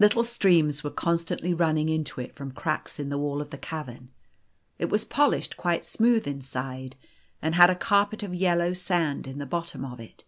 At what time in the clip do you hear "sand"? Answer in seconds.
8.72-9.28